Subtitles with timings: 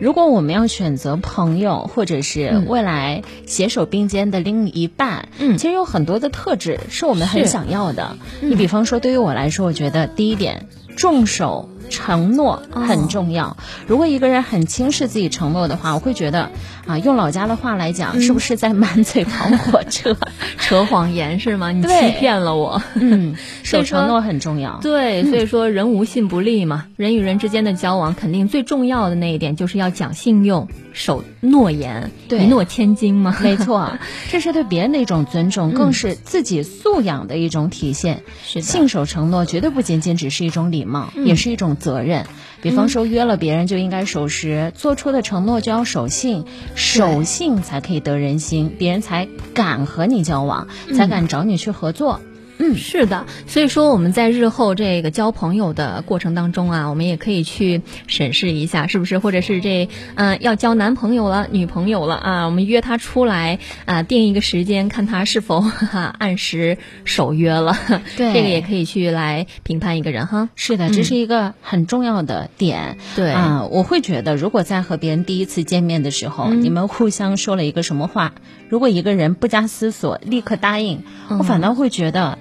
[0.00, 5.56] 如果我们要选择朋友，或者是未来携手并肩的另一半，嗯。
[5.56, 8.16] 其实有很多的特质是我们很想要的。
[8.40, 13.56] 你比方说，对于我来说，我觉得第一点，重守承诺很重要。
[13.86, 16.50] 如果一个人很轻视自己承诺的话，我会觉得
[16.86, 20.16] 啊，用老家的话来讲，是不是在满嘴跑火车？
[20.58, 21.70] 扯谎言是吗？
[21.70, 21.88] 你欺
[22.18, 22.82] 骗了我。
[22.94, 24.78] 嗯， 守承诺很重要。
[24.82, 26.86] 对，所以说人无信不立嘛。
[26.96, 33.36] 人与人之间的交往，肯定最重要的那一点就是要讲信用、守诺言，对一诺千金嘛。
[33.40, 33.92] 没错，
[34.30, 38.22] 这是对别人的一种尊重，更是自己素养的一种体现。
[38.44, 42.26] 是信守承诺绝对不仅仅只是一种礼貌，嗯也是一种责任。
[42.62, 46.44] 比方说，约了别人就应该守时，做出的承诺就要守信，
[46.74, 50.66] 守信才可以得人心，别人才敢和你交往，
[50.96, 52.20] 才敢找你去合作。
[52.24, 52.35] 嗯，
[52.74, 67.76] 是的，所以说我们在日后这个交朋友的过程当中啊，我们也可以去审视一下，是不是，或者是这嗯、呃要交男朋友了、女朋友了啊，我们约他出来啊、定一个时间，看他是否哈哈按时守约了。
[68.16, 70.48] 对这个也可以去来评判一个人哈。
[70.54, 72.98] 是的，这是一个很重要的点。
[73.14, 78.32] 对啊、我会觉得，如果在和别人第一次见面的时候，嗯你们互相说了一个什么话，
[78.68, 82.38] 如果一个人不加思索立刻答应，我反倒会觉得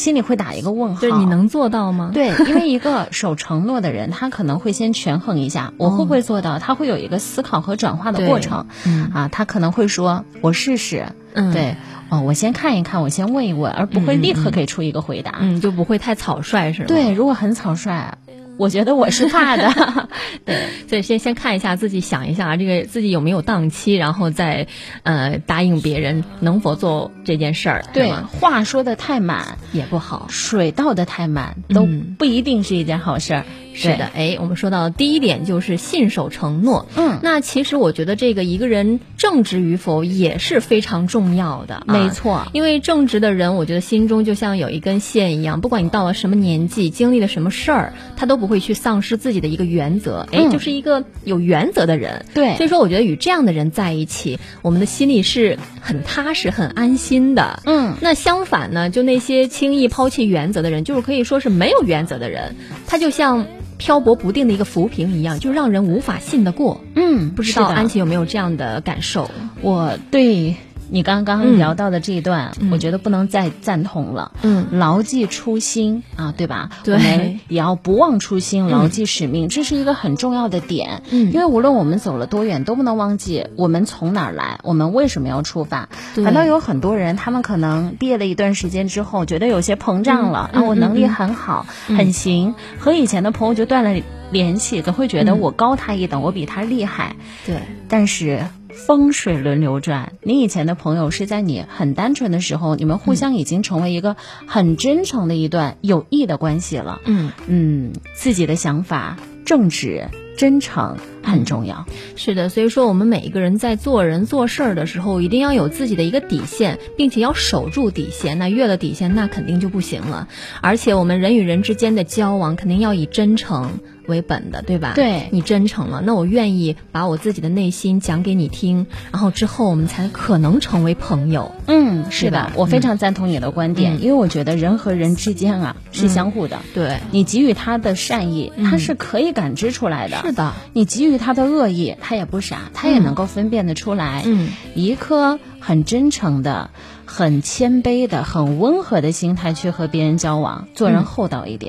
[0.00, 1.00] 心里会打一个问号。
[1.00, 2.10] 就是你能做到吗？
[2.14, 8.66] 对，因为一个守承诺的人，他可能会先权衡一下， 我会不会做到，他会有一个思考和转化的过程。
[8.86, 11.12] 嗯啊，他可能会说，我试试。
[11.32, 11.76] 嗯对，
[12.08, 15.36] 哦，我先看一看，我先问一问，而不会立刻给出一个回答。
[15.40, 16.86] 嗯，就不会太草率是吗？
[16.88, 18.18] 对，如果很草率，
[18.60, 20.08] 我觉得我是怕的。
[20.44, 20.54] 对，
[20.86, 24.66] 所以先先看一下自己，想一下啊，这个自己有没有档期，然后再
[25.02, 30.26] 呃答应别人能否做这件事儿，对，话说的太满，也不好。
[30.28, 33.44] 水倒的太满，都嗯不一定是一件好事儿。
[33.74, 36.86] 是的，哎，我们说到第一点就是信守承诺。
[36.96, 50.26] 嗯那其实我觉得这个一个人正直与否也是非常重要的、啊，没错因为正直的人，我觉得心中就像有一根线一样，不管你到了什么年纪，经历了什么事儿，他都不会去丧失自己的一个原则。
[50.32, 52.24] 哎、嗯就是一个有原则的人。
[52.34, 57.60] 对所以说我觉得与这样的人在一起，我们的心里是很踏实、很安心的。
[57.66, 62.56] 嗯那相反呢，就那些轻易抛弃原则的人，就是可以说是没有原则的人，
[62.86, 63.46] 他就像
[63.80, 66.82] 漂泊不定的一个浮萍一样，就让人无法信得过。
[66.94, 69.30] 嗯，不知道安琪有没有这样的感受？
[69.62, 70.54] 我对
[70.90, 74.32] 你刚刚嗯聊到的这一段，我觉得不能再赞同了。
[74.42, 76.70] 嗯牢记初心啊，对吧？
[76.84, 81.02] 对我们也要不忘初心，牢记使命，这是一个很重要的点。
[81.10, 85.88] 嗯因为无论我们走了多远，都不能忘记我们从哪儿来，我们为什么要出发。
[86.14, 94.02] 对反倒有很多人，他们可能毕业了一段时间之后，觉得有些膨胀了，嗯啊，我能力很好，很行，和以前的朋友就断了
[94.32, 97.14] 联系，总会觉得嗯我高他一等，我比他厉害。
[97.46, 97.56] 对，
[97.88, 104.16] 但是风水轮流转，你以前的朋友是在你很单纯的时候，你们互相已经成为一个
[104.46, 107.00] 很真诚的一段有益的关系了。
[107.04, 111.86] 嗯，嗯，自己的想法正直、真诚很重要。
[112.16, 112.48] 是的。
[112.48, 118.38] 所以说，我们每一个人在做人做事儿的时候，一定要有自己的一个底线，并且要守住底线。
[118.38, 120.28] 那越了底线，那肯定就不行了。
[120.60, 123.70] 而且，我们人与人之间的交往，肯定要以真诚。
[124.06, 124.94] 为本的，对吧？
[124.96, 131.54] 对你真诚了，那我愿意把我自己的内心讲给你听，然后之后我们才可能成为朋友。
[131.68, 136.58] 嗯，是的，我非常赞同你的观点，嗯因为我觉得人和人之间啊是相互的。
[136.74, 140.22] 对，你给予他的善意，他是可以感知出来的。
[140.22, 144.22] 是的，你给予他的恶意，他也不傻，他也能够分辨得出来。
[144.26, 146.70] 嗯，一颗很真诚的、
[147.04, 151.68] 很谦卑的、很温和的心态去和别人交往，做人厚道一点。